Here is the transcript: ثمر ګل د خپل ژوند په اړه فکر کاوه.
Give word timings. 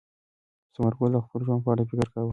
ثمر 0.73 0.93
ګل 0.99 1.11
د 1.13 1.17
خپل 1.25 1.39
ژوند 1.45 1.61
په 1.63 1.69
اړه 1.73 1.83
فکر 1.89 2.07
کاوه. 2.13 2.29